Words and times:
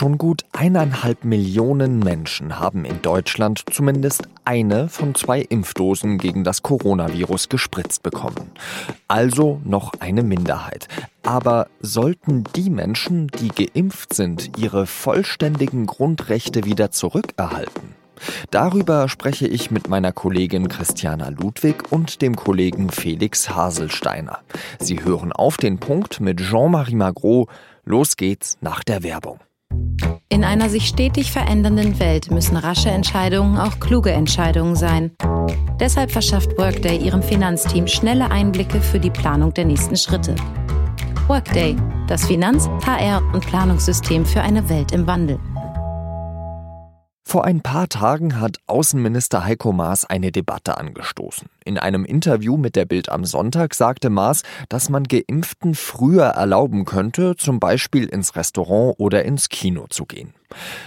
Schon 0.00 0.16
gut 0.16 0.46
eineinhalb 0.52 1.26
Millionen 1.26 1.98
Menschen 1.98 2.58
haben 2.58 2.86
in 2.86 3.02
Deutschland 3.02 3.64
zumindest 3.70 4.22
eine 4.46 4.88
von 4.88 5.14
zwei 5.14 5.42
Impfdosen 5.42 6.16
gegen 6.16 6.42
das 6.42 6.62
Coronavirus 6.62 7.50
gespritzt 7.50 8.02
bekommen. 8.02 8.50
Also 9.08 9.60
noch 9.62 9.92
eine 10.00 10.22
Minderheit. 10.22 10.88
Aber 11.22 11.66
sollten 11.80 12.44
die 12.56 12.70
Menschen, 12.70 13.26
die 13.26 13.48
geimpft 13.48 14.14
sind, 14.14 14.56
ihre 14.56 14.86
vollständigen 14.86 15.84
Grundrechte 15.84 16.64
wieder 16.64 16.90
zurückerhalten? 16.90 17.94
Darüber 18.50 19.06
spreche 19.06 19.48
ich 19.48 19.70
mit 19.70 19.90
meiner 19.90 20.12
Kollegin 20.12 20.68
Christiana 20.68 21.28
Ludwig 21.28 21.92
und 21.92 22.22
dem 22.22 22.36
Kollegen 22.36 22.88
Felix 22.88 23.50
Haselsteiner. 23.50 24.38
Sie 24.78 25.04
hören 25.04 25.30
auf 25.30 25.58
den 25.58 25.78
Punkt 25.78 26.20
mit 26.20 26.40
Jean-Marie 26.40 26.94
Magro. 26.94 27.48
Los 27.84 28.16
geht's 28.16 28.56
nach 28.62 28.82
der 28.82 29.02
Werbung. 29.02 29.40
In 30.32 30.44
einer 30.44 30.68
sich 30.68 30.86
stetig 30.86 31.32
verändernden 31.32 31.98
Welt 31.98 32.30
müssen 32.30 32.56
rasche 32.56 32.88
Entscheidungen 32.88 33.58
auch 33.58 33.80
kluge 33.80 34.12
Entscheidungen 34.12 34.76
sein. 34.76 35.10
Deshalb 35.80 36.12
verschafft 36.12 36.56
Workday 36.56 36.98
ihrem 36.98 37.22
Finanzteam 37.22 37.86
schnelle 37.86 38.30
Einblicke 38.30 38.80
für 38.80 39.00
die 39.00 39.10
Planung 39.10 39.52
der 39.54 39.64
nächsten 39.64 39.96
Schritte. 39.96 40.36
Workday, 41.26 41.76
das 42.06 42.26
Finanz-, 42.26 42.68
HR- 42.86 43.22
und 43.32 43.44
Planungssystem 43.46 44.24
für 44.24 44.40
eine 44.40 44.68
Welt 44.68 44.92
im 44.92 45.06
Wandel. 45.06 45.38
Vor 47.30 47.44
ein 47.44 47.60
paar 47.60 47.88
Tagen 47.88 48.40
hat 48.40 48.56
Außenminister 48.66 49.44
Heiko 49.44 49.70
Maas 49.70 50.04
eine 50.04 50.32
Debatte 50.32 50.78
angestoßen. 50.78 51.48
In 51.64 51.78
einem 51.78 52.04
Interview 52.04 52.56
mit 52.56 52.74
der 52.74 52.86
Bild 52.86 53.08
am 53.08 53.24
Sonntag 53.24 53.74
sagte 53.74 54.10
Maas, 54.10 54.42
dass 54.68 54.88
man 54.88 55.04
Geimpften 55.04 55.76
früher 55.76 56.24
erlauben 56.24 56.86
könnte, 56.86 57.36
zum 57.36 57.60
Beispiel 57.60 58.06
ins 58.06 58.34
Restaurant 58.34 58.96
oder 58.98 59.24
ins 59.24 59.48
Kino 59.48 59.86
zu 59.88 60.06
gehen. 60.06 60.34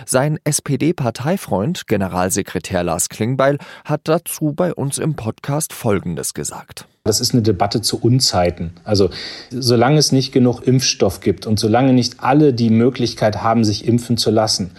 Sein 0.05 0.38
SPD-Parteifreund, 0.44 1.88
Generalsekretär 1.88 2.83
Lars 2.83 3.07
Klingbeil, 3.07 3.57
hat 3.85 4.02
dazu 4.03 4.52
bei 4.52 4.73
uns 4.73 4.97
im 4.97 5.16
Podcast 5.16 5.72
Folgendes 5.72 6.33
gesagt. 6.33 6.89
Das 7.06 7.20
ist 7.20 7.34
eine 7.34 7.42
Debatte 7.42 7.82
zu 7.82 8.00
Unzeiten. 8.00 8.72
Also 8.86 9.09
solange 9.52 9.98
es 9.98 10.14
nicht 10.14 10.32
genug 10.32 10.62
Impfstoff 10.62 11.20
gibt 11.20 11.46
und 11.46 11.59
solange 11.59 11.92
nicht 11.92 12.22
alle 12.22 12.54
die 12.54 12.70
Möglichkeit 12.70 13.44
haben, 13.44 13.66
sich 13.66 13.86
impfen 13.86 14.16
zu 14.16 14.32
lassen, 14.32 14.72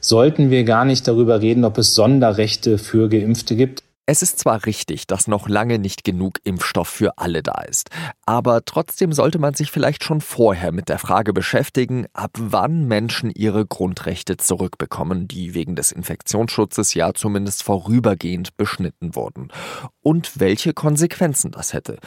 sollten 0.00 0.50
wir 0.50 0.62
gar 0.62 0.84
nicht 0.84 1.08
darüber 1.08 1.40
reden, 1.40 1.64
ob 1.64 1.78
es 1.78 1.96
Sonderrechte 1.96 2.78
für 2.78 3.08
Geimpfte 3.08 3.56
gibt. 3.56 3.82
Es 4.04 4.20
ist 4.20 4.40
zwar 4.40 4.66
richtig, 4.66 5.06
dass 5.06 5.28
noch 5.28 5.48
lange 5.48 5.78
nicht 5.78 6.02
genug 6.02 6.40
Impfstoff 6.42 6.88
für 6.88 7.18
alle 7.18 7.40
da 7.40 7.62
ist, 7.62 7.90
aber 8.26 8.64
trotzdem 8.64 9.12
sollte 9.12 9.38
man 9.38 9.54
sich 9.54 9.70
vielleicht 9.70 10.02
schon 10.02 10.20
vorher 10.20 10.72
mit 10.72 10.88
der 10.88 10.98
Frage 10.98 11.32
beschäftigen, 11.32 12.06
ab 12.12 12.32
wann 12.36 12.88
Menschen 12.88 13.30
ihre 13.30 13.64
Grundrechte 13.64 14.36
zurückbekommen, 14.36 15.28
die 15.28 15.54
wegen 15.54 15.76
des 15.76 15.92
Infektionsschutzes 15.92 16.94
ja 16.94 17.14
zumindest 17.14 17.62
vorübergehend 17.62 18.56
beschnitten 18.56 19.14
wurden, 19.14 19.52
und 20.00 20.40
welche 20.40 20.72
Konsequenzen 20.72 21.52
das 21.52 21.72
hätte 21.72 21.98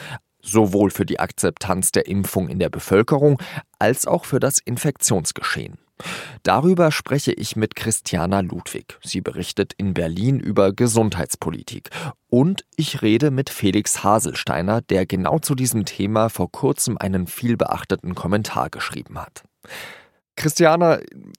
sowohl 0.42 0.90
für 0.90 1.04
die 1.04 1.18
Akzeptanz 1.18 1.90
der 1.90 2.06
Impfung 2.06 2.48
in 2.48 2.60
der 2.60 2.68
Bevölkerung 2.68 3.42
als 3.80 4.06
auch 4.06 4.24
für 4.24 4.38
das 4.38 4.60
Infektionsgeschehen. 4.60 5.78
Darüber 6.42 6.92
spreche 6.92 7.32
ich 7.32 7.56
mit 7.56 7.74
Christiana 7.74 8.40
Ludwig. 8.40 8.98
Sie 9.02 9.20
berichtet 9.20 9.72
in 9.76 9.94
Berlin 9.94 10.38
über 10.38 10.72
Gesundheitspolitik. 10.72 11.90
Und 12.28 12.64
ich 12.76 13.02
rede 13.02 13.30
mit 13.30 13.50
Felix 13.50 14.04
Haselsteiner, 14.04 14.82
der 14.82 15.06
genau 15.06 15.38
zu 15.38 15.54
diesem 15.54 15.84
Thema 15.84 16.28
vor 16.28 16.50
kurzem 16.50 16.98
einen 16.98 17.26
vielbeachteten 17.26 18.14
Kommentar 18.14 18.70
geschrieben 18.70 19.18
hat. 19.18 19.42
Christiana, 20.36 20.98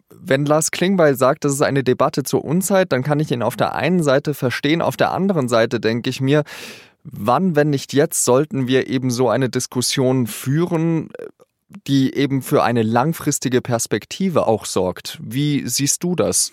wenn 0.10 0.46
Lars 0.46 0.72
Klingbeil 0.72 1.16
sagt, 1.16 1.46
das 1.46 1.54
ist 1.54 1.62
eine 1.62 1.84
Debatte 1.84 2.24
zur 2.24 2.44
Unzeit, 2.44 2.92
dann 2.92 3.04
kann 3.04 3.20
ich 3.20 3.32
ihn 3.32 3.44
auf 3.44 3.56
der 3.56 3.76
einen 3.76 4.02
Seite 4.02 4.34
verstehen, 4.34 4.82
auf 4.82 4.98
der 4.98 5.12
anderen 5.12 5.48
Seite 5.48 5.80
denke 5.80 6.10
ich 6.10 6.20
mir, 6.20 6.44
wann, 7.04 7.56
wenn 7.56 7.70
nicht 7.70 7.94
jetzt, 7.94 8.26
sollten 8.26 8.68
wir 8.68 8.88
eben 8.88 9.12
so 9.12 9.30
eine 9.30 9.50
Diskussion 9.50 10.26
führen, 10.26 11.10
die 11.88 12.14
eben 12.14 12.42
für 12.42 12.64
eine 12.64 12.84
langfristige 12.84 13.62
Perspektive 13.62 14.48
auch 14.48 14.66
sorgt. 14.66 15.20
Wie 15.22 15.68
siehst 15.68 16.04
du 16.04 16.16
das? 16.16 16.52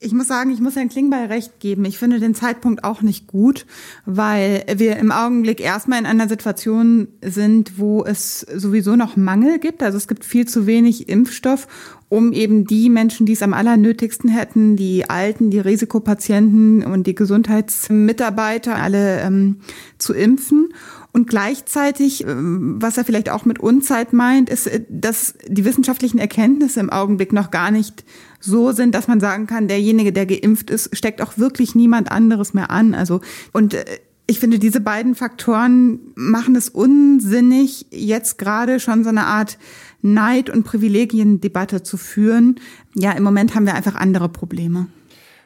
Ich 0.00 0.12
muss 0.12 0.28
sagen, 0.28 0.50
ich 0.50 0.60
muss 0.60 0.76
Herrn 0.76 0.90
Klingbeil 0.90 1.26
recht 1.28 1.60
geben. 1.60 1.86
Ich 1.86 1.98
finde 1.98 2.20
den 2.20 2.34
Zeitpunkt 2.34 2.84
auch 2.84 3.00
nicht 3.00 3.26
gut, 3.26 3.64
weil 4.04 4.62
wir 4.76 4.96
im 4.96 5.10
Augenblick 5.10 5.60
erstmal 5.60 5.98
in 5.98 6.04
einer 6.04 6.28
Situation 6.28 7.08
sind, 7.22 7.78
wo 7.78 8.04
es 8.04 8.40
sowieso 8.40 8.96
noch 8.96 9.16
Mangel 9.16 9.58
gibt. 9.58 9.82
Also 9.82 9.96
es 9.96 10.06
gibt 10.06 10.26
viel 10.26 10.46
zu 10.46 10.66
wenig 10.66 11.08
Impfstoff, 11.08 11.68
um 12.10 12.32
eben 12.32 12.66
die 12.66 12.90
Menschen, 12.90 13.24
die 13.24 13.32
es 13.32 13.42
am 13.42 13.54
allernötigsten 13.54 14.28
hätten, 14.28 14.76
die 14.76 15.08
Alten, 15.08 15.48
die 15.48 15.60
Risikopatienten 15.60 16.84
und 16.84 17.06
die 17.06 17.14
Gesundheitsmitarbeiter 17.14 18.76
alle 18.76 19.20
ähm, 19.22 19.60
zu 19.96 20.12
impfen. 20.12 20.68
Und 21.14 21.28
gleichzeitig, 21.28 22.26
ähm, 22.26 22.74
was 22.80 22.98
er 22.98 23.04
vielleicht 23.04 23.30
auch 23.30 23.44
mit 23.44 23.60
Unzeit 23.60 24.12
meint, 24.12 24.50
ist, 24.50 24.66
äh, 24.66 24.84
dass 24.88 25.34
die 25.46 25.64
wissenschaftlichen 25.64 26.18
Erkenntnisse 26.18 26.80
im 26.80 26.90
Augenblick 26.90 27.32
noch 27.32 27.52
gar 27.52 27.70
nicht 27.70 28.04
so 28.40 28.72
sind, 28.72 28.96
dass 28.96 29.06
man 29.06 29.20
sagen 29.20 29.46
kann, 29.46 29.68
derjenige, 29.68 30.12
der 30.12 30.26
geimpft 30.26 30.70
ist, 30.70 30.94
steckt 30.96 31.22
auch 31.22 31.38
wirklich 31.38 31.76
niemand 31.76 32.10
anderes 32.10 32.52
mehr 32.52 32.72
an. 32.72 32.94
Also, 32.94 33.20
und 33.52 33.74
äh, 33.74 33.84
ich 34.26 34.40
finde, 34.40 34.58
diese 34.58 34.80
beiden 34.80 35.14
Faktoren 35.14 36.00
machen 36.16 36.56
es 36.56 36.68
unsinnig, 36.68 37.86
jetzt 37.92 38.36
gerade 38.36 38.80
schon 38.80 39.04
so 39.04 39.10
eine 39.10 39.26
Art 39.26 39.56
Neid- 40.02 40.50
und 40.50 40.64
Privilegiendebatte 40.64 41.84
zu 41.84 41.96
führen. 41.96 42.56
Ja, 42.96 43.12
im 43.12 43.22
Moment 43.22 43.54
haben 43.54 43.66
wir 43.66 43.76
einfach 43.76 43.94
andere 43.94 44.28
Probleme. 44.28 44.88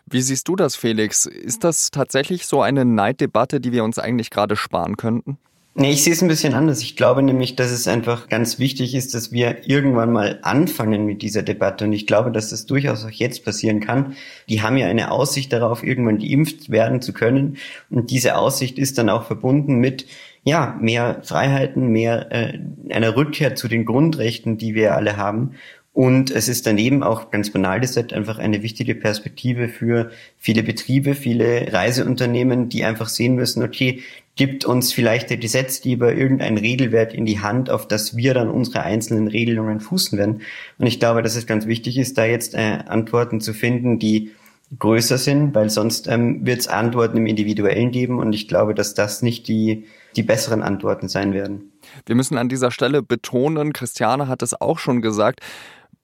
Wie 0.07 0.23
siehst 0.23 0.49
du 0.49 0.57
das, 0.57 0.77
Felix? 0.77 1.27
Ist 1.27 1.63
das 1.63 1.91
tatsächlich 1.91 2.47
so 2.47 2.63
eine 2.63 2.87
Neiddebatte, 2.87 3.61
die 3.61 3.73
wir 3.73 3.85
uns 3.85 3.99
eigentlich 3.99 4.31
gerade 4.31 4.57
sparen 4.57 4.97
könnten? 4.97 5.37
Nee, 5.75 5.93
ich 5.93 6.03
sehe 6.03 6.13
es 6.13 6.23
ein 6.23 6.29
bisschen 6.29 6.55
anders. 6.55 6.83
Ich 6.83 6.97
glaube 6.97 7.23
nämlich, 7.23 7.55
dass 7.55 7.71
es 7.71 7.87
einfach 7.87 8.29
ganz 8.29 8.59
wichtig 8.59 8.97
ist, 8.97 9.15
dass 9.15 9.31
wir 9.31 9.69
irgendwann 9.69 10.13
mal 10.13 10.41
anfangen 10.43 11.05
mit 11.07 11.23
dieser 11.23 11.45
Debatte. 11.45 11.85
Und 11.85 11.93
ich 11.93 12.07
glaube, 12.07 12.33
dass 12.33 12.51
das 12.51 12.67
durchaus 12.67 13.05
auch 13.05 13.11
jetzt 13.11 13.45
passieren 13.45 13.79
kann. 13.79 14.17
Die 14.49 14.61
haben 14.61 14.77
ja 14.77 14.89
eine 14.89 15.13
Aussicht 15.13 15.53
darauf, 15.53 15.85
irgendwann 15.85 16.19
geimpft 16.19 16.71
werden 16.71 17.01
zu 17.01 17.13
können. 17.13 17.59
Und 17.91 18.11
diese 18.11 18.37
Aussicht 18.37 18.77
ist 18.77 18.99
dann 18.99 19.09
auch 19.09 19.23
verbunden 19.25 19.77
mit, 19.77 20.07
ja, 20.43 20.77
mehr 20.81 21.21
Freiheiten, 21.23 21.89
mehr 21.89 22.33
äh, 22.33 22.59
einer 22.91 23.15
Rückkehr 23.15 23.55
zu 23.55 23.69
den 23.69 23.85
Grundrechten, 23.85 24.59
die 24.59 24.75
wir 24.75 24.97
alle 24.97 25.17
haben. 25.17 25.53
Und 25.99 26.31
es 26.31 26.47
ist 26.47 26.65
daneben 26.65 27.03
auch 27.03 27.33
ganz 27.33 27.51
banal 27.51 27.81
gesagt 27.81 28.13
einfach 28.13 28.39
eine 28.39 28.63
wichtige 28.63 28.95
Perspektive 28.95 29.67
für 29.67 30.13
viele 30.39 30.63
Betriebe, 30.63 31.17
viele 31.17 31.73
Reiseunternehmen, 31.73 32.69
die 32.69 32.85
einfach 32.85 33.09
sehen 33.09 33.35
müssen, 33.35 33.65
okay, 33.65 34.05
gibt 34.37 34.65
uns 34.65 34.93
vielleicht 34.93 35.29
der 35.29 35.39
Gesetzgeber 35.39 36.15
irgendein 36.15 36.57
Regelwert 36.57 37.13
in 37.15 37.27
die 37.27 37.41
Hand, 37.41 37.69
auf 37.69 37.89
das 37.89 38.17
wir 38.17 38.33
dann 38.33 38.49
unsere 38.49 38.85
einzelnen 38.85 39.27
Regelungen 39.27 39.81
fußen 39.81 40.17
werden. 40.17 40.43
Und 40.79 40.87
ich 40.87 41.01
glaube, 41.01 41.21
dass 41.21 41.35
es 41.35 41.49
ganz 41.49 41.67
wichtig 41.67 41.99
ist, 41.99 42.17
da 42.17 42.27
jetzt 42.27 42.55
äh, 42.55 42.79
Antworten 42.87 43.41
zu 43.41 43.53
finden, 43.53 43.99
die 43.99 44.31
größer 44.79 45.19
sind, 45.19 45.53
weil 45.57 45.69
sonst 45.69 46.07
ähm, 46.07 46.47
wird 46.47 46.61
es 46.61 46.69
Antworten 46.69 47.17
im 47.17 47.27
Individuellen 47.27 47.91
geben 47.91 48.21
und 48.21 48.33
ich 48.35 48.47
glaube, 48.47 48.73
dass 48.73 48.95
das 48.95 49.23
nicht 49.23 49.49
die, 49.49 49.87
die 50.15 50.23
besseren 50.23 50.63
Antworten 50.63 51.09
sein 51.09 51.33
werden. 51.33 51.73
Wir 52.07 52.15
müssen 52.15 52.39
an 52.39 52.49
dieser 52.49 52.71
Stelle 52.71 53.03
betonen, 53.03 53.73
Christiane 53.73 54.29
hat 54.29 54.43
es 54.43 54.61
auch 54.61 54.79
schon 54.79 55.03
gesagt, 55.03 55.41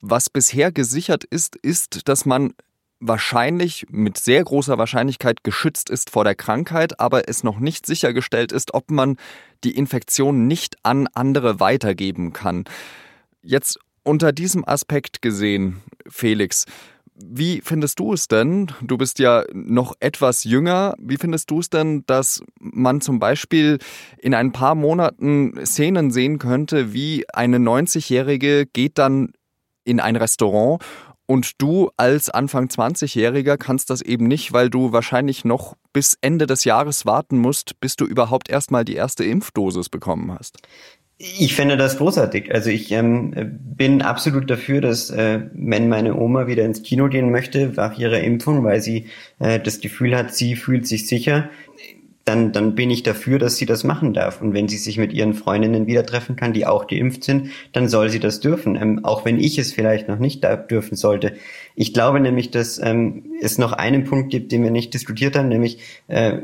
was 0.09 0.29
bisher 0.29 0.71
gesichert 0.71 1.23
ist, 1.23 1.55
ist, 1.55 2.07
dass 2.07 2.25
man 2.25 2.53
wahrscheinlich 2.99 3.87
mit 3.89 4.17
sehr 4.17 4.43
großer 4.43 4.77
Wahrscheinlichkeit 4.77 5.43
geschützt 5.43 5.89
ist 5.89 6.09
vor 6.09 6.23
der 6.23 6.35
Krankheit, 6.35 6.99
aber 6.99 7.27
es 7.27 7.43
noch 7.43 7.59
nicht 7.59 7.85
sichergestellt 7.85 8.51
ist, 8.51 8.73
ob 8.73 8.89
man 8.89 9.17
die 9.63 9.75
Infektion 9.75 10.47
nicht 10.47 10.77
an 10.83 11.07
andere 11.13 11.59
weitergeben 11.59 12.33
kann. 12.33 12.65
Jetzt 13.41 13.79
unter 14.03 14.31
diesem 14.31 14.67
Aspekt 14.67 15.21
gesehen, 15.21 15.81
Felix, 16.07 16.65
wie 17.15 17.61
findest 17.63 17.99
du 17.99 18.13
es 18.13 18.27
denn? 18.27 18.71
Du 18.81 18.97
bist 18.97 19.19
ja 19.19 19.45
noch 19.53 19.95
etwas 19.99 20.43
jünger. 20.43 20.95
Wie 20.99 21.17
findest 21.17 21.49
du 21.49 21.59
es 21.59 21.69
denn, 21.69 22.03
dass 22.07 22.43
man 22.59 23.01
zum 23.01 23.19
Beispiel 23.19 23.79
in 24.17 24.33
ein 24.33 24.51
paar 24.51 24.75
Monaten 24.75 25.53
Szenen 25.65 26.11
sehen 26.11 26.39
könnte, 26.39 26.93
wie 26.93 27.25
eine 27.29 27.57
90-Jährige 27.57 28.65
geht 28.65 28.97
dann 28.97 29.31
in 29.85 29.99
ein 29.99 30.15
Restaurant 30.15 30.83
und 31.27 31.61
du 31.61 31.89
als 31.97 32.29
Anfang 32.29 32.67
20-Jähriger 32.67 33.57
kannst 33.57 33.89
das 33.89 34.01
eben 34.01 34.27
nicht, 34.27 34.53
weil 34.53 34.69
du 34.69 34.91
wahrscheinlich 34.91 35.43
noch 35.43 35.75
bis 35.91 36.17
Ende 36.21 36.45
des 36.45 36.65
Jahres 36.65 37.05
warten 37.05 37.39
musst, 37.39 37.79
bis 37.79 37.95
du 37.95 38.05
überhaupt 38.05 38.49
erstmal 38.49 38.85
die 38.85 38.95
erste 38.95 39.23
Impfdosis 39.23 39.89
bekommen 39.89 40.35
hast. 40.37 40.57
Ich 41.17 41.55
finde 41.55 41.77
das 41.77 41.97
großartig. 41.97 42.53
Also 42.53 42.69
ich 42.69 42.91
ähm, 42.91 43.33
bin 43.33 44.01
absolut 44.01 44.49
dafür, 44.49 44.81
dass 44.81 45.09
äh, 45.09 45.43
wenn 45.53 45.87
meine 45.87 46.15
Oma 46.15 46.47
wieder 46.47 46.65
ins 46.65 46.83
Kino 46.83 47.07
gehen 47.07 47.31
möchte 47.31 47.71
nach 47.75 47.97
ihrer 47.97 48.19
Impfung, 48.19 48.65
weil 48.65 48.81
sie 48.81 49.07
äh, 49.39 49.59
das 49.61 49.79
Gefühl 49.79 50.15
hat, 50.15 50.35
sie 50.35 50.57
fühlt 50.57 50.85
sich 50.85 51.07
sicher, 51.07 51.49
dann, 52.25 52.51
dann 52.51 52.73
bin 52.73 52.89
ich 52.89 53.03
dafür, 53.03 53.37
dass 53.37 53.57
sie 53.57 53.67
das 53.67 53.83
machen 53.83 54.15
darf. 54.15 54.41
Und 54.41 54.55
wenn 54.55 54.67
sie 54.67 54.77
sich 54.77 54.97
mit 54.97 55.13
ihren 55.13 55.35
Freundinnen 55.35 55.85
wieder 55.85 56.03
treffen 56.03 56.35
kann, 56.35 56.53
die 56.53 56.65
auch 56.65 56.87
geimpft 56.87 57.23
sind, 57.23 57.51
dann 57.71 57.87
soll 57.87 58.09
sie 58.09 58.19
das 58.19 58.39
dürfen. 58.39 58.75
Ähm, 58.75 59.05
auch 59.05 59.25
wenn 59.25 59.39
ich 59.39 59.59
es 59.59 59.71
vielleicht 59.71 60.07
noch 60.07 60.17
nicht 60.17 60.43
dürfen 60.71 60.95
sollte. 60.95 61.33
Ich 61.75 61.93
glaube 61.93 62.19
nämlich, 62.19 62.49
dass 62.49 62.79
ähm, 62.79 63.25
es 63.41 63.59
noch 63.59 63.73
einen 63.73 64.05
Punkt 64.05 64.31
gibt, 64.31 64.51
den 64.51 64.63
wir 64.63 64.71
nicht 64.71 64.91
diskutiert 64.95 65.37
haben, 65.37 65.49
nämlich 65.49 65.77
äh, 66.07 66.39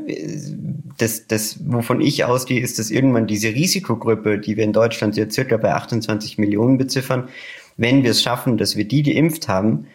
das, 0.98 1.26
das, 1.26 1.58
wovon 1.66 2.00
ich 2.00 2.24
ausgehe, 2.24 2.60
ist, 2.60 2.78
dass 2.78 2.92
irgendwann 2.92 3.26
diese 3.26 3.48
Risikogruppe, 3.48 4.38
die 4.38 4.56
wir 4.56 4.62
in 4.62 4.72
Deutschland 4.72 5.16
ja 5.16 5.28
circa 5.28 5.56
bei 5.56 5.72
28 5.72 6.38
Millionen 6.38 6.78
beziffern, 6.78 7.28
wenn 7.76 8.04
wir 8.04 8.12
es 8.12 8.22
schaffen, 8.22 8.56
dass 8.56 8.76
wir 8.76 8.86
die 8.86 9.02
geimpft 9.02 9.48
haben, 9.48 9.86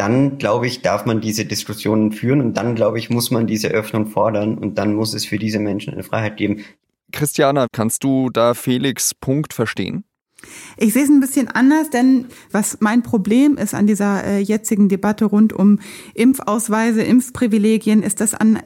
dann 0.00 0.38
glaube 0.38 0.66
ich, 0.66 0.80
darf 0.80 1.04
man 1.04 1.20
diese 1.20 1.44
Diskussionen 1.44 2.12
führen 2.12 2.40
und 2.40 2.54
dann 2.54 2.74
glaube 2.74 2.98
ich, 2.98 3.10
muss 3.10 3.30
man 3.30 3.46
diese 3.46 3.68
Öffnung 3.68 4.06
fordern 4.06 4.56
und 4.56 4.78
dann 4.78 4.94
muss 4.94 5.12
es 5.12 5.26
für 5.26 5.38
diese 5.38 5.58
Menschen 5.58 5.92
eine 5.92 6.02
Freiheit 6.02 6.38
geben. 6.38 6.64
Christiana, 7.12 7.66
kannst 7.70 8.02
du 8.02 8.30
da 8.30 8.54
Felix 8.54 9.14
Punkt 9.14 9.52
verstehen? 9.52 10.04
Ich 10.78 10.94
sehe 10.94 11.02
es 11.02 11.10
ein 11.10 11.20
bisschen 11.20 11.48
anders, 11.48 11.90
denn 11.90 12.26
was 12.50 12.78
mein 12.80 13.02
Problem 13.02 13.58
ist 13.58 13.74
an 13.74 13.86
dieser 13.86 14.24
äh, 14.24 14.38
jetzigen 14.38 14.88
Debatte 14.88 15.26
rund 15.26 15.52
um 15.52 15.80
Impfausweise, 16.14 17.02
Impfprivilegien, 17.02 18.02
ist 18.02 18.22
das 18.22 18.32
an 18.32 18.60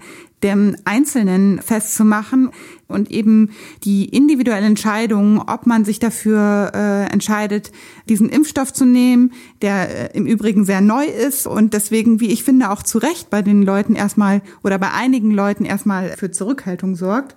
dem 0.45 0.77
Einzelnen 0.85 1.61
festzumachen 1.61 2.51
und 2.87 3.11
eben 3.11 3.51
die 3.83 4.05
individuelle 4.05 4.67
Entscheidung, 4.67 5.43
ob 5.49 5.67
man 5.67 5.85
sich 5.85 5.99
dafür 5.99 6.71
äh, 6.75 7.13
entscheidet, 7.13 7.73
diesen 8.09 8.29
Impfstoff 8.29 8.73
zu 8.73 8.85
nehmen, 8.85 9.33
der 9.63 10.13
äh, 10.13 10.17
im 10.17 10.27
Übrigen 10.27 10.65
sehr 10.65 10.83
neu 10.83 11.07
ist 11.07 11.47
und 11.47 11.73
deswegen, 11.73 12.21
wie 12.21 12.31
ich 12.31 12.45
finde, 12.45 12.71
auch 12.71 12.83
zu 12.83 12.99
Recht 12.99 13.31
bei 13.31 13.43
den 13.43 13.63
Leuten 13.63 13.97
erstmal 13.97 14.43
oder 14.63 14.79
bei 14.79 14.93
einigen 14.93 15.31
Leuten 15.31 15.65
erstmal 15.65 16.11
für 16.11 16.31
Zurückhaltung 16.31 16.95
sorgt 16.95 17.35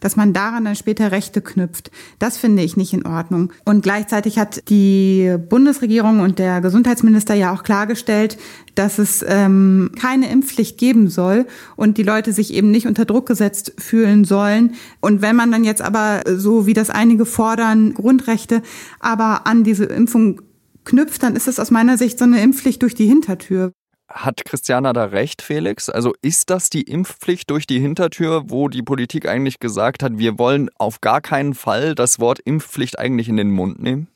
dass 0.00 0.16
man 0.16 0.32
daran 0.32 0.64
dann 0.64 0.76
später 0.76 1.12
Rechte 1.12 1.40
knüpft. 1.40 1.90
Das 2.18 2.38
finde 2.38 2.62
ich 2.62 2.76
nicht 2.76 2.92
in 2.92 3.06
Ordnung. 3.06 3.52
Und 3.64 3.82
gleichzeitig 3.82 4.38
hat 4.38 4.68
die 4.68 5.36
Bundesregierung 5.48 6.20
und 6.20 6.38
der 6.38 6.60
Gesundheitsminister 6.60 7.34
ja 7.34 7.52
auch 7.52 7.62
klargestellt, 7.62 8.38
dass 8.74 8.98
es 8.98 9.24
ähm, 9.26 9.90
keine 9.98 10.30
Impfpflicht 10.30 10.78
geben 10.78 11.08
soll 11.08 11.46
und 11.76 11.98
die 11.98 12.02
Leute 12.02 12.32
sich 12.32 12.52
eben 12.52 12.70
nicht 12.70 12.86
unter 12.86 13.04
Druck 13.04 13.26
gesetzt 13.26 13.72
fühlen 13.78 14.24
sollen. 14.24 14.74
Und 15.00 15.22
wenn 15.22 15.36
man 15.36 15.50
dann 15.50 15.64
jetzt 15.64 15.82
aber, 15.82 16.22
so 16.26 16.66
wie 16.66 16.74
das 16.74 16.90
einige 16.90 17.26
fordern, 17.26 17.94
Grundrechte 17.94 18.62
aber 19.00 19.46
an 19.46 19.64
diese 19.64 19.84
Impfung 19.84 20.42
knüpft, 20.84 21.22
dann 21.22 21.36
ist 21.36 21.48
es 21.48 21.60
aus 21.60 21.70
meiner 21.70 21.98
Sicht 21.98 22.18
so 22.18 22.24
eine 22.24 22.42
Impfpflicht 22.42 22.82
durch 22.82 22.94
die 22.94 23.06
Hintertür. 23.06 23.72
Hat 24.08 24.44
Christiana 24.44 24.94
da 24.94 25.04
recht, 25.04 25.42
Felix? 25.42 25.90
Also 25.90 26.14
ist 26.22 26.48
das 26.48 26.70
die 26.70 26.82
Impfpflicht 26.82 27.50
durch 27.50 27.66
die 27.66 27.78
Hintertür, 27.78 28.44
wo 28.48 28.68
die 28.68 28.82
Politik 28.82 29.28
eigentlich 29.28 29.60
gesagt 29.60 30.02
hat, 30.02 30.12
wir 30.16 30.38
wollen 30.38 30.70
auf 30.78 31.00
gar 31.02 31.20
keinen 31.20 31.54
Fall 31.54 31.94
das 31.94 32.18
Wort 32.18 32.38
Impfpflicht 32.38 32.98
eigentlich 32.98 33.28
in 33.28 33.36
den 33.36 33.50
Mund 33.50 33.82
nehmen? 33.82 34.08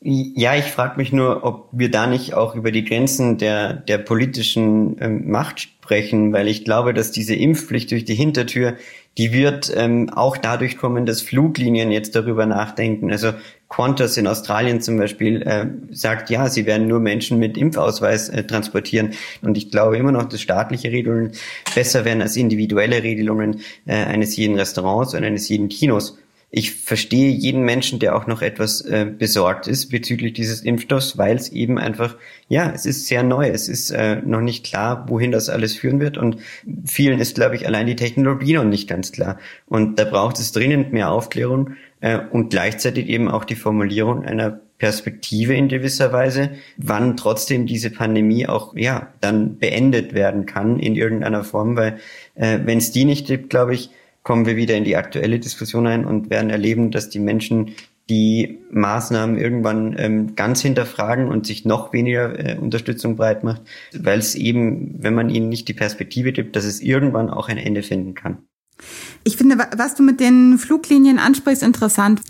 Ja, 0.00 0.54
ich 0.54 0.66
frage 0.66 0.96
mich 0.96 1.12
nur, 1.12 1.44
ob 1.44 1.68
wir 1.72 1.90
da 1.90 2.06
nicht 2.06 2.32
auch 2.34 2.54
über 2.54 2.70
die 2.70 2.84
Grenzen 2.84 3.36
der, 3.36 3.72
der 3.72 3.98
politischen 3.98 4.96
ähm, 5.00 5.28
Macht 5.28 5.58
sprechen, 5.58 6.32
weil 6.32 6.46
ich 6.46 6.64
glaube, 6.64 6.94
dass 6.94 7.10
diese 7.10 7.34
Impfpflicht 7.34 7.90
durch 7.90 8.04
die 8.04 8.14
Hintertür, 8.14 8.76
die 9.16 9.32
wird 9.32 9.72
ähm, 9.76 10.10
auch 10.10 10.36
dadurch 10.36 10.76
kommen, 10.76 11.04
dass 11.04 11.20
Fluglinien 11.20 11.90
jetzt 11.90 12.14
darüber 12.14 12.46
nachdenken. 12.46 13.10
Also 13.10 13.32
Qantas 13.68 14.16
in 14.16 14.26
Australien 14.26 14.80
zum 14.80 14.96
Beispiel 14.96 15.42
äh, 15.42 15.66
sagt, 15.90 16.30
ja, 16.30 16.48
sie 16.48 16.64
werden 16.64 16.86
nur 16.86 17.00
Menschen 17.00 17.38
mit 17.38 17.58
Impfausweis 17.58 18.28
äh, 18.30 18.44
transportieren. 18.44 19.12
Und 19.42 19.58
ich 19.58 19.70
glaube 19.70 19.98
immer 19.98 20.12
noch, 20.12 20.24
dass 20.24 20.40
staatliche 20.40 20.90
Regelungen 20.90 21.32
besser 21.74 22.04
werden 22.04 22.22
als 22.22 22.36
individuelle 22.36 23.02
Regelungen 23.02 23.60
äh, 23.86 23.92
eines 23.94 24.36
jeden 24.36 24.56
Restaurants 24.56 25.14
und 25.14 25.22
eines 25.22 25.48
jeden 25.48 25.68
Kinos 25.68 26.16
ich 26.50 26.76
verstehe 26.76 27.30
jeden 27.30 27.62
Menschen, 27.62 27.98
der 27.98 28.16
auch 28.16 28.26
noch 28.26 28.40
etwas 28.40 28.80
äh, 28.80 29.04
besorgt 29.04 29.66
ist 29.66 29.90
bezüglich 29.90 30.32
dieses 30.32 30.62
Impfstoffs, 30.62 31.18
weil 31.18 31.36
es 31.36 31.50
eben 31.50 31.78
einfach, 31.78 32.16
ja, 32.48 32.72
es 32.74 32.86
ist 32.86 33.06
sehr 33.06 33.22
neu, 33.22 33.48
es 33.48 33.68
ist 33.68 33.90
äh, 33.90 34.16
noch 34.16 34.40
nicht 34.40 34.64
klar, 34.64 35.04
wohin 35.08 35.30
das 35.30 35.50
alles 35.50 35.76
führen 35.76 36.00
wird. 36.00 36.16
Und 36.16 36.38
vielen 36.86 37.20
ist, 37.20 37.34
glaube 37.34 37.56
ich, 37.56 37.66
allein 37.66 37.86
die 37.86 37.96
Technologie 37.96 38.54
noch 38.54 38.64
nicht 38.64 38.88
ganz 38.88 39.12
klar. 39.12 39.38
Und 39.66 39.98
da 39.98 40.04
braucht 40.04 40.38
es 40.38 40.52
dringend 40.52 40.90
mehr 40.90 41.10
Aufklärung 41.10 41.74
äh, 42.00 42.18
und 42.30 42.48
gleichzeitig 42.48 43.08
eben 43.08 43.28
auch 43.28 43.44
die 43.44 43.56
Formulierung 43.56 44.24
einer 44.24 44.58
Perspektive 44.78 45.54
in 45.54 45.68
gewisser 45.68 46.12
Weise, 46.12 46.50
wann 46.78 47.16
trotzdem 47.16 47.66
diese 47.66 47.90
Pandemie 47.90 48.46
auch 48.46 48.74
ja 48.74 49.12
dann 49.20 49.58
beendet 49.58 50.14
werden 50.14 50.46
kann 50.46 50.78
in 50.78 50.94
irgendeiner 50.94 51.44
Form, 51.44 51.76
weil 51.76 51.98
äh, 52.36 52.60
wenn 52.64 52.78
es 52.78 52.92
die 52.92 53.04
nicht 53.04 53.26
gibt, 53.26 53.50
glaube 53.50 53.74
ich, 53.74 53.90
kommen 54.28 54.44
wir 54.44 54.56
wieder 54.56 54.76
in 54.76 54.84
die 54.84 54.96
aktuelle 54.96 55.38
Diskussion 55.38 55.86
ein 55.86 56.04
und 56.04 56.28
werden 56.28 56.50
erleben, 56.50 56.90
dass 56.90 57.08
die 57.08 57.18
Menschen 57.18 57.72
die 58.10 58.58
Maßnahmen 58.70 59.38
irgendwann 59.38 59.96
ähm, 59.98 60.34
ganz 60.36 60.60
hinterfragen 60.60 61.28
und 61.28 61.46
sich 61.46 61.64
noch 61.64 61.94
weniger 61.94 62.38
äh, 62.38 62.58
Unterstützung 62.58 63.16
breit 63.16 63.42
macht, 63.42 63.62
weil 63.98 64.18
es 64.18 64.34
eben, 64.34 65.02
wenn 65.02 65.14
man 65.14 65.30
ihnen 65.30 65.48
nicht 65.48 65.66
die 65.66 65.72
Perspektive 65.72 66.32
gibt, 66.32 66.56
dass 66.56 66.66
es 66.66 66.82
irgendwann 66.82 67.30
auch 67.30 67.48
ein 67.48 67.56
Ende 67.56 67.82
finden 67.82 68.12
kann. 68.14 68.42
Ich 69.24 69.36
finde, 69.36 69.58
was 69.76 69.94
du 69.94 70.02
mit 70.02 70.20
den 70.20 70.58
Fluglinien 70.58 71.18
ansprichst, 71.18 71.62
interessant. 71.62 72.22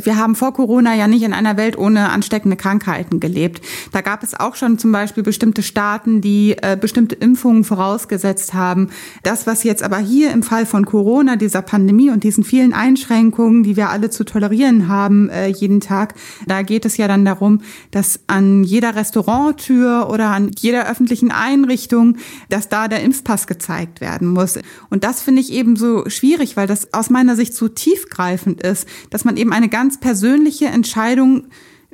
Wir 0.00 0.16
haben 0.16 0.34
vor 0.34 0.54
Corona 0.54 0.94
ja 0.94 1.06
nicht 1.06 1.22
in 1.24 1.32
einer 1.32 1.56
Welt 1.56 1.76
ohne 1.76 2.10
ansteckende 2.10 2.56
Krankheiten 2.56 3.20
gelebt. 3.20 3.60
Da 3.92 4.00
gab 4.00 4.22
es 4.22 4.38
auch 4.38 4.54
schon 4.54 4.78
zum 4.78 4.92
Beispiel 4.92 5.22
bestimmte 5.22 5.62
Staaten, 5.62 6.20
die 6.20 6.56
äh, 6.62 6.78
bestimmte 6.80 7.16
Impfungen 7.16 7.64
vorausgesetzt 7.64 8.54
haben. 8.54 8.88
Das, 9.24 9.46
was 9.46 9.64
jetzt 9.64 9.82
aber 9.82 9.98
hier 9.98 10.30
im 10.30 10.42
Fall 10.42 10.64
von 10.64 10.86
Corona, 10.86 11.36
dieser 11.36 11.62
Pandemie 11.62 12.10
und 12.10 12.24
diesen 12.24 12.44
vielen 12.44 12.72
Einschränkungen, 12.72 13.62
die 13.62 13.76
wir 13.76 13.90
alle 13.90 14.08
zu 14.08 14.24
tolerieren 14.24 14.88
haben 14.88 15.28
äh, 15.28 15.48
jeden 15.48 15.80
Tag, 15.80 16.14
da 16.46 16.62
geht 16.62 16.86
es 16.86 16.96
ja 16.96 17.08
dann 17.08 17.24
darum, 17.24 17.60
dass 17.90 18.20
an 18.28 18.62
jeder 18.64 18.94
Restauranttür 18.94 20.08
oder 20.10 20.28
an 20.28 20.50
jeder 20.56 20.88
öffentlichen 20.88 21.30
Einrichtung, 21.30 22.16
dass 22.48 22.68
da 22.68 22.88
der 22.88 23.02
Impfpass 23.02 23.46
gezeigt 23.46 24.00
werden 24.00 24.28
muss. 24.28 24.58
Und 24.88 25.04
das 25.04 25.20
finde 25.20 25.42
ich 25.42 25.52
eben 25.52 25.76
so 25.76 26.08
schwierig, 26.08 26.27
weil 26.56 26.66
das 26.66 26.92
aus 26.92 27.10
meiner 27.10 27.36
Sicht 27.36 27.54
so 27.54 27.68
tiefgreifend 27.68 28.62
ist, 28.62 28.88
dass 29.10 29.24
man 29.24 29.36
eben 29.36 29.52
eine 29.52 29.68
ganz 29.68 29.98
persönliche 29.98 30.66
Entscheidung, 30.66 31.48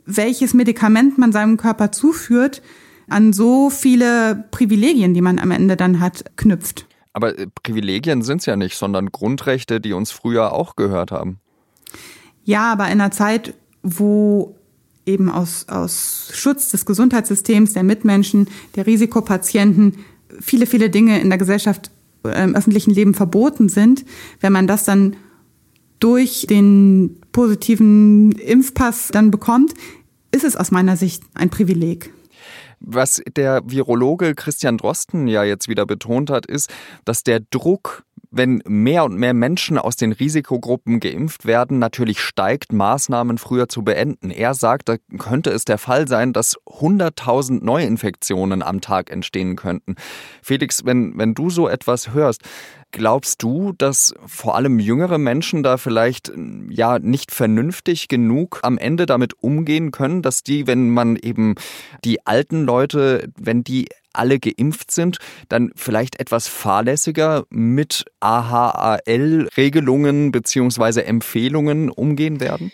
welches 0.07 0.55
Medikament 0.55 1.19
man 1.19 1.33
seinem 1.33 1.57
Körper 1.57 1.93
zuführt, 1.93 2.63
an 3.09 3.33
so 3.33 3.71
viele 3.71 4.45
Privilegien, 4.51 5.15
die 5.15 5.21
man 5.21 5.39
am 5.39 5.51
Ende 5.51 5.77
dann 5.77 6.01
hat, 6.01 6.37
knüpft. 6.37 6.87
Aber 7.13 7.39
äh, 7.39 7.47
Privilegien 7.63 8.23
sind 8.23 8.39
es 8.39 8.47
ja 8.47 8.57
nicht, 8.57 8.77
sondern 8.77 9.13
Grundrechte, 9.13 9.81
die 9.81 9.93
uns 9.93 10.11
früher 10.11 10.53
auch 10.53 10.77
gehört 10.77 11.13
haben. 11.13 11.39
Ja, 12.45 12.73
aber 12.73 12.87
in 12.87 13.01
einer 13.01 13.11
Zeit, 13.11 13.55
wo 13.83 14.57
eben 15.07 15.31
aus, 15.31 15.67
aus 15.69 16.31
Schutz 16.33 16.71
des 16.71 16.87
Gesundheitssystems, 16.87 17.75
der 17.75 17.83
Mitmenschen, 17.83 18.49
der 18.75 18.87
Risikopatienten 18.87 19.99
viele, 20.41 20.67
viele 20.67 20.91
Dinge 20.91 21.21
in 21.21 21.29
der 21.29 21.39
Gesellschaft 21.39 21.91
im 22.25 22.55
öffentlichen 22.55 22.93
Leben 22.93 23.15
verboten 23.15 23.69
sind, 23.69 24.05
wenn 24.41 24.53
man 24.53 24.67
das 24.67 24.85
dann 24.85 25.17
durch 26.01 26.47
den 26.49 27.21
positiven 27.33 28.33
Impfpass 28.33 29.09
dann 29.09 29.31
bekommt, 29.31 29.75
ist 30.33 30.45
es 30.45 30.57
aus 30.57 30.71
meiner 30.71 30.97
Sicht 30.97 31.23
ein 31.35 31.51
Privileg. 31.51 32.13
Was 32.81 33.23
der 33.37 33.63
Virologe 33.65 34.35
Christian 34.35 34.77
Drosten 34.77 35.27
ja 35.27 35.45
jetzt 35.45 35.69
wieder 35.69 35.87
betont 35.87 36.29
hat, 36.29 36.45
ist, 36.45 36.71
dass 37.05 37.23
der 37.23 37.41
Druck 37.41 38.05
wenn 38.37 38.63
mehr 38.67 39.05
und 39.05 39.17
mehr 39.17 39.35
Menschen 39.35 39.79
aus 39.79 39.97
den 39.97 40.13
Risikogruppen 40.13 41.01
geimpft 41.01 41.47
werden, 41.47 41.79
natürlich 41.79 42.21
steigt, 42.21 42.73
Maßnahmen 42.73 43.39
früher 43.39 43.69
zu 43.69 43.83
beenden. 43.83 44.31
Er 44.31 44.55
sagt, 44.55 44.89
da 44.89 44.97
könnte 45.19 45.51
es 45.51 45.65
der 45.65 45.79
Fall 45.79 46.09
sein, 46.09 46.33
dass 46.33 46.57
100.000 46.67 47.65
Neuinfektionen 47.65 48.63
am 48.63 48.81
Tag 48.81 49.11
entstehen 49.11 49.57
könnten. 49.57 49.95
Felix, 50.43 50.85
wenn, 50.85 51.17
wenn 51.17 51.35
du 51.35 51.51
so 51.51 51.69
etwas 51.69 52.13
hörst, 52.13 52.43
glaubst 52.91 53.43
du, 53.43 53.73
dass 53.73 54.15
vor 54.27 54.55
allem 54.55 54.79
jüngere 54.79 55.19
Menschen 55.19 55.63
da 55.63 55.77
vielleicht 55.77 56.33
ja 56.69 56.99
nicht 56.99 57.33
vernünftig 57.33 58.09
genug 58.09 58.61
am 58.63 58.79
Ende 58.79 59.07
damit 59.07 59.35
umgehen 59.43 59.91
können, 59.91 60.23
dass 60.23 60.43
die, 60.43 60.67
wenn 60.67 60.91
man 60.91 61.17
eben 61.17 61.57
die 62.05 62.25
alten 62.27 62.65
Leute, 62.65 63.29
wenn 63.37 63.65
die 63.65 63.89
alle 64.15 64.39
geimpft 64.39 64.91
sind, 64.91 65.19
dann 65.49 65.71
vielleicht 65.77 66.21
etwas 66.21 66.49
fahrlässiger 66.49 67.45
mit 67.51 68.05
AHAL-Regelungen 68.21 70.33
beziehungsweise 70.33 71.05
Empfehlungen 71.05 71.91
umgehen 71.91 72.41
werden? 72.41 72.73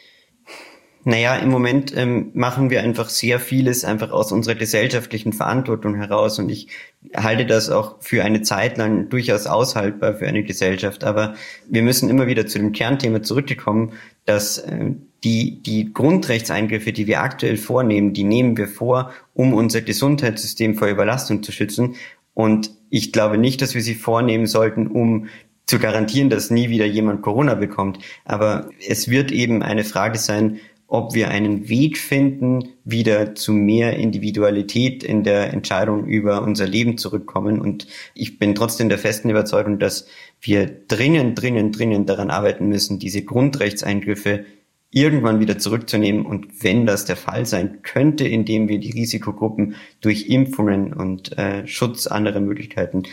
Naja, 1.04 1.36
im 1.36 1.48
Moment 1.48 1.96
ähm, 1.96 2.30
machen 2.34 2.68
wir 2.68 2.82
einfach 2.82 3.08
sehr 3.08 3.40
vieles 3.40 3.84
einfach 3.84 4.10
aus 4.10 4.32
unserer 4.32 4.54
gesellschaftlichen 4.54 5.32
Verantwortung 5.32 5.94
heraus 5.94 6.38
und 6.38 6.50
ich 6.50 6.68
halte 7.16 7.46
das 7.46 7.70
auch 7.70 7.96
für 8.00 8.22
eine 8.22 8.42
Zeit 8.42 8.76
lang 8.76 9.08
durchaus 9.08 9.46
aushaltbar 9.46 10.14
für 10.14 10.26
eine 10.26 10.42
Gesellschaft. 10.42 11.02
Aber 11.02 11.34
wir 11.68 11.82
müssen 11.82 12.10
immer 12.10 12.26
wieder 12.26 12.46
zu 12.46 12.58
dem 12.58 12.72
Kernthema 12.72 13.22
zurückkommen, 13.22 13.92
dass 14.26 14.58
äh, 14.58 14.90
die, 15.24 15.62
die 15.62 15.92
Grundrechtseingriffe, 15.92 16.92
die 16.92 17.06
wir 17.06 17.22
aktuell 17.22 17.56
vornehmen, 17.56 18.12
die 18.12 18.24
nehmen 18.24 18.58
wir 18.58 18.68
vor, 18.68 19.10
um 19.32 19.54
unser 19.54 19.80
Gesundheitssystem 19.80 20.74
vor 20.74 20.88
Überlastung 20.88 21.42
zu 21.42 21.50
schützen. 21.50 21.96
Und 22.34 22.72
ich 22.90 23.12
glaube 23.12 23.38
nicht, 23.38 23.62
dass 23.62 23.74
wir 23.74 23.82
sie 23.82 23.94
vornehmen 23.94 24.46
sollten, 24.46 24.86
um 24.86 25.28
zu 25.70 25.78
garantieren, 25.78 26.30
dass 26.30 26.50
nie 26.50 26.68
wieder 26.68 26.84
jemand 26.84 27.22
Corona 27.22 27.54
bekommt. 27.54 28.00
Aber 28.24 28.68
es 28.86 29.08
wird 29.08 29.30
eben 29.30 29.62
eine 29.62 29.84
Frage 29.84 30.18
sein, 30.18 30.58
ob 30.90 31.14
wir 31.14 31.28
einen 31.28 31.68
Weg 31.68 31.98
finden, 31.98 32.64
wieder 32.84 33.36
zu 33.36 33.52
mehr 33.52 33.96
Individualität 33.96 35.04
in 35.04 35.22
der 35.22 35.52
Entscheidung 35.52 36.04
über 36.04 36.42
unser 36.42 36.66
Leben 36.66 36.98
zurückkommen. 36.98 37.60
Und 37.60 37.86
ich 38.12 38.40
bin 38.40 38.56
trotzdem 38.56 38.88
der 38.88 38.98
festen 38.98 39.30
Überzeugung, 39.30 39.78
dass 39.78 40.08
wir 40.40 40.66
dringend, 40.88 41.40
dringend, 41.40 41.78
dringend 41.78 42.08
daran 42.08 42.28
arbeiten 42.28 42.68
müssen, 42.68 42.98
diese 42.98 43.22
Grundrechtseingriffe 43.22 44.44
irgendwann 44.90 45.38
wieder 45.38 45.58
zurückzunehmen. 45.58 46.26
Und 46.26 46.64
wenn 46.64 46.86
das 46.86 47.04
der 47.04 47.16
Fall 47.16 47.46
sein 47.46 47.82
könnte, 47.82 48.26
indem 48.26 48.68
wir 48.68 48.80
die 48.80 48.90
Risikogruppen 48.90 49.76
durch 50.00 50.28
Impfungen 50.28 50.92
und 50.92 51.38
äh, 51.38 51.68
Schutz 51.68 52.08
anderer 52.08 52.40
Möglichkeiten 52.40 53.04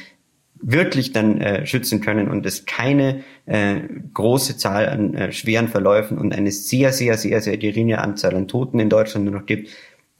wirklich 0.62 1.12
dann 1.12 1.40
äh, 1.40 1.66
schützen 1.66 2.02
können 2.02 2.28
und 2.28 2.46
es 2.46 2.66
keine 2.66 3.24
äh, 3.46 3.82
große 4.14 4.58
Zahl 4.58 4.90
an 4.90 5.14
äh, 5.14 5.32
schweren 5.32 5.68
Verläufen 5.68 6.18
und 6.18 6.34
eine 6.34 6.52
sehr, 6.52 6.94
sehr, 6.94 7.18
sehr, 7.18 7.42
sehr 7.42 7.58
geringe 7.58 8.00
Anzahl 8.00 8.36
an 8.36 8.48
Toten 8.48 8.80
in 8.80 8.90
Deutschland 8.90 9.26
nur 9.26 9.40
noch 9.40 9.46
gibt, 9.46 9.70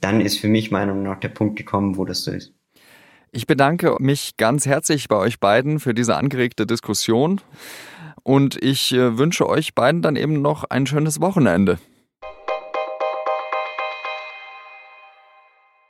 dann 0.00 0.20
ist 0.20 0.38
für 0.38 0.48
mich 0.48 0.70
Meinung 0.70 1.02
nach 1.02 1.18
der 1.18 1.28
Punkt 1.28 1.56
gekommen, 1.56 1.96
wo 1.96 2.04
das 2.04 2.22
so 2.24 2.30
ist. 2.30 2.52
Ich 3.30 3.46
bedanke 3.46 3.96
mich 3.98 4.36
ganz 4.36 4.64
herzlich 4.64 5.08
bei 5.08 5.16
euch 5.16 5.38
beiden 5.38 5.80
für 5.80 5.92
diese 5.92 6.16
angeregte 6.16 6.66
Diskussion 6.66 7.40
und 8.22 8.62
ich 8.62 8.92
äh, 8.92 9.18
wünsche 9.18 9.48
euch 9.48 9.74
beiden 9.74 10.02
dann 10.02 10.16
eben 10.16 10.40
noch 10.40 10.64
ein 10.64 10.86
schönes 10.86 11.20
Wochenende. 11.20 11.78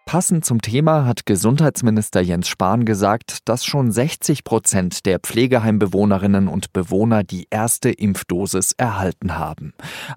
Passend 0.08 0.42
zum 0.46 0.62
Thema 0.62 1.04
hat 1.04 1.26
Gesundheitsminister 1.26 2.22
Jens 2.22 2.48
Spahn 2.48 2.86
gesagt, 2.86 3.46
dass 3.46 3.66
schon 3.66 3.92
60 3.92 4.42
Prozent 4.42 5.04
der 5.04 5.18
Pflegeheimbewohnerinnen 5.18 6.48
und 6.48 6.72
Bewohner 6.72 7.24
die 7.24 7.46
erste 7.50 7.90
Impfdosis 7.90 8.72
erhalten 8.78 9.36
haben. 9.36 9.74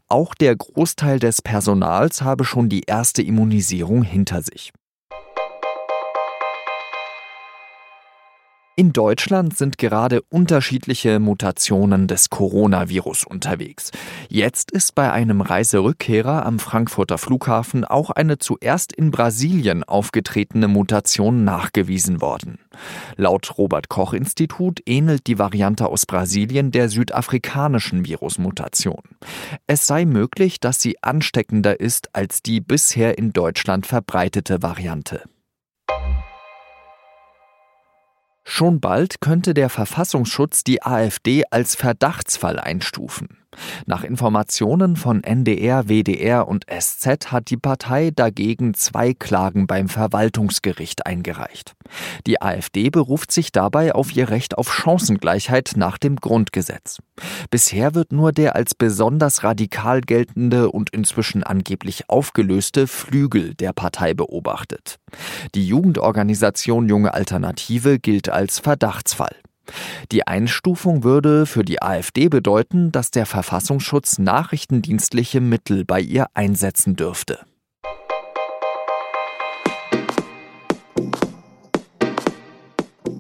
Auch 0.08 0.34
der 0.34 0.56
Großteil 0.56 1.20
des 1.20 1.42
Personals 1.42 2.22
habe 2.22 2.46
schon 2.46 2.70
die 2.70 2.84
erste 2.88 3.22
Immunisierung 3.22 4.04
hinter 4.04 4.42
sich. 4.44 4.72
In 8.78 8.94
Deutschland 8.94 9.58
sind 9.58 9.78
gerade 9.78 10.22
unterschiedliche 10.30 11.20
Mutationen 11.20 12.08
des 12.08 12.30
Coronavirus 12.30 13.26
unterwegs. 13.26 13.92
Jetzt 14.30 14.72
ist 14.72 14.96
bei 14.96 15.12
einem 15.12 15.42
Reiserückkehrer 15.42 16.46
am 16.46 16.58
Frankfurter 16.58 17.18
Flughafen 17.18 17.84
auch 17.84 18.12
eine 18.12 18.38
zuerst 18.38 18.94
in 18.94 19.12
Brasilien 19.12 19.84
aufgetretene 19.84 20.70
Mutation 20.70 21.44
nachgewiesen 21.44 22.22
worden. 22.22 22.60
Laut 23.18 23.58
Robert 23.58 23.90
Koch 23.90 24.14
Institut 24.14 24.80
ähnelt 24.86 25.28
die 25.28 25.38
Variante 25.38 25.88
aus 25.88 26.06
Brasilien 26.06 26.72
der 26.72 26.88
südafrikanischen 26.88 28.06
Virusmutation. 28.06 29.04
Es 29.68 29.86
sei 29.86 30.06
möglich, 30.06 30.62
dass 30.62 30.80
sie 30.80 30.96
ansteckender 31.04 31.78
ist 31.78 32.16
als 32.16 32.42
die 32.42 32.62
bisher 32.62 33.18
in 33.18 33.34
Deutschland 33.34 33.86
verbreitete 33.86 34.64
Variante. 34.64 35.24
Schon 38.44 38.80
bald 38.80 39.22
könnte 39.22 39.54
der 39.54 39.70
Verfassungsschutz 39.70 40.64
die 40.64 40.84
AfD 40.84 41.44
als 41.50 41.76
Verdachtsfall 41.76 42.60
einstufen. 42.60 43.41
Nach 43.86 44.04
Informationen 44.04 44.96
von 44.96 45.24
NDR, 45.24 45.90
WDR 45.90 46.48
und 46.48 46.66
SZ 46.70 47.32
hat 47.32 47.50
die 47.50 47.58
Partei 47.58 48.12
dagegen 48.16 48.74
zwei 48.74 49.14
Klagen 49.14 49.68
beim 49.68 49.90
Verwaltungsgericht 49.90 51.06
eingereicht. 51.06 51.74
Die 52.28 52.42
AfD 52.42 52.90
beruft 52.90 53.32
sich 53.32 53.52
dabei 53.52 53.94
auf 53.94 54.16
ihr 54.16 54.30
Recht 54.30 54.58
auf 54.58 54.74
Chancengleichheit 54.74 55.74
nach 55.76 55.98
dem 55.98 56.16
Grundgesetz. 56.16 57.00
Bisher 57.50 57.94
wird 57.94 58.12
nur 58.12 58.32
der 58.32 58.56
als 58.56 58.74
besonders 58.76 59.44
radikal 59.44 60.02
geltende 60.02 60.72
und 60.72 60.90
inzwischen 60.92 61.44
angeblich 61.44 62.10
aufgelöste 62.10 62.88
Flügel 62.88 63.54
der 63.56 63.74
Partei 63.74 64.14
beobachtet. 64.14 64.98
Die 65.56 65.68
Jugendorganisation 65.68 66.88
Junge 66.88 67.14
Alternative 67.14 68.00
gilt 68.00 68.30
als 68.30 68.60
Verdachtsfall. 68.60 69.36
Die 70.12 70.28
Einstufung 70.28 71.04
würde 71.04 71.46
für 71.46 71.64
die 71.64 71.82
AfD 71.82 72.28
bedeuten, 72.28 72.92
dass 72.92 73.12
der 73.12 73.26
Verfassungsschutz 73.26 74.18
nachrichtendienstliche 74.18 75.42
Mittel 75.42 75.86
bei 75.86 76.02
ihr 76.02 76.28
einsetzen 76.34 76.96
dürfte. 76.96 77.40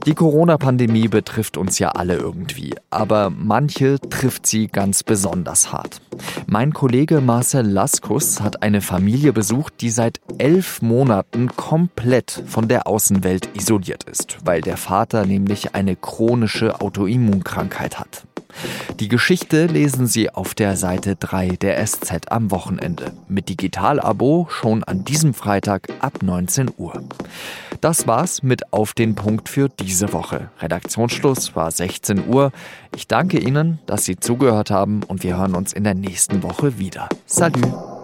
Die 0.07 0.15
Corona-Pandemie 0.15 1.07
betrifft 1.09 1.57
uns 1.57 1.77
ja 1.77 1.89
alle 1.89 2.15
irgendwie, 2.15 2.73
aber 2.89 3.29
manche 3.29 3.99
trifft 3.99 4.47
sie 4.47 4.67
ganz 4.67 5.03
besonders 5.03 5.71
hart. 5.71 6.01
Mein 6.47 6.73
Kollege 6.73 7.21
Marcel 7.21 7.67
Laskus 7.67 8.41
hat 8.41 8.63
eine 8.63 8.81
Familie 8.81 9.31
besucht, 9.31 9.75
die 9.81 9.91
seit 9.91 10.19
elf 10.39 10.81
Monaten 10.81 11.55
komplett 11.55 12.43
von 12.47 12.67
der 12.67 12.87
Außenwelt 12.87 13.49
isoliert 13.53 14.05
ist, 14.05 14.39
weil 14.43 14.61
der 14.61 14.77
Vater 14.77 15.27
nämlich 15.27 15.75
eine 15.75 15.95
chronische 15.95 16.81
Autoimmunkrankheit 16.81 17.99
hat. 17.99 18.25
Die 18.99 19.07
Geschichte 19.07 19.65
lesen 19.65 20.07
Sie 20.07 20.29
auf 20.29 20.53
der 20.53 20.77
Seite 20.77 21.15
3 21.15 21.49
der 21.61 21.85
SZ 21.85 22.29
am 22.29 22.51
Wochenende. 22.51 23.11
Mit 23.27 23.49
Digital-Abo 23.49 24.47
schon 24.49 24.83
an 24.83 25.03
diesem 25.03 25.33
Freitag 25.33 25.89
ab 25.99 26.21
19 26.21 26.71
Uhr. 26.77 27.03
Das 27.81 28.05
war's 28.05 28.43
mit 28.43 28.73
Auf 28.73 28.93
den 28.93 29.15
Punkt 29.15 29.49
für 29.49 29.67
diese 29.67 30.13
Woche. 30.13 30.51
Redaktionsschluss 30.59 31.55
war 31.55 31.71
16 31.71 32.27
Uhr. 32.27 32.51
Ich 32.95 33.07
danke 33.07 33.39
Ihnen, 33.39 33.79
dass 33.87 34.05
Sie 34.05 34.17
zugehört 34.17 34.69
haben 34.69 35.01
und 35.03 35.23
wir 35.23 35.37
hören 35.37 35.55
uns 35.55 35.73
in 35.73 35.83
der 35.83 35.95
nächsten 35.95 36.43
Woche 36.43 36.77
wieder. 36.77 37.09
Salut! 37.25 38.00